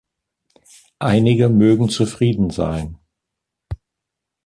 [0.97, 2.97] Einige mögen zufrieden sein.